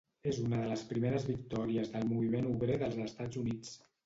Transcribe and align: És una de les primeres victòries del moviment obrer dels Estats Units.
És 0.29 0.37
una 0.43 0.61
de 0.61 0.69
les 0.71 0.85
primeres 0.93 1.27
victòries 1.31 1.93
del 1.97 2.09
moviment 2.15 2.49
obrer 2.55 2.79
dels 2.85 2.99
Estats 3.07 3.41
Units. 3.45 3.79